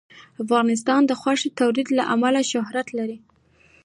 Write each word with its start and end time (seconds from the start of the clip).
افغانستان 0.43 1.01
د 1.05 1.11
غوښې 1.21 1.49
د 1.51 1.55
تولید 1.61 1.87
له 1.97 2.03
امله 2.13 2.41
شهرت 2.51 2.87
لري. 2.97 3.17